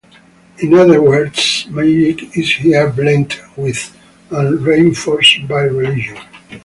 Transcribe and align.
In 0.57 0.73
other 0.73 0.99
words, 0.99 1.67
magic 1.69 2.35
is 2.35 2.53
here 2.55 2.89
blent 2.91 3.39
with 3.55 3.95
and 4.31 4.59
reinforced 4.59 5.47
by 5.47 5.61
religion. 5.61 6.17